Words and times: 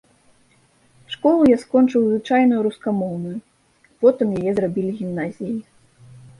Школу 1.15 1.41
я 1.49 1.57
скончыў 1.65 2.01
звычайную 2.07 2.61
рускамоўную, 2.69 3.35
потым 4.07 4.27
яе 4.41 4.51
зрабілі 4.59 4.91
гімназіяй. 4.99 5.59